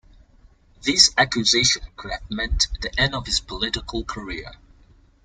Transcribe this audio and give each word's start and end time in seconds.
This 0.81 1.11
accusation 1.15 1.83
could 1.95 2.09
have 2.09 2.31
meant 2.31 2.65
the 2.81 2.91
end 2.99 3.13
of 3.13 3.27
his 3.27 3.39
political 3.39 4.03
career. 4.03 4.53